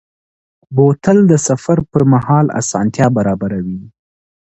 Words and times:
بوتل 0.75 1.17
د 1.31 1.33
سفر 1.47 1.77
پر 1.91 2.01
مهال 2.13 2.45
آسانتیا 2.59 3.07
برابروي. 3.17 3.81